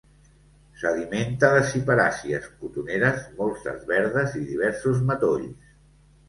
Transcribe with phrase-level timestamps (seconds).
[0.83, 5.71] S'alimenta de ciperàcies, cotoneres, molses verdes i diversos matolls.